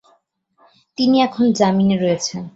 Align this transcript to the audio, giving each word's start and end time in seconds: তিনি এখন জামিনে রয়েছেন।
তিনি 0.97 1.17
এখন 1.21 1.45
জামিনে 1.51 1.95
রয়েছেন। 1.97 2.41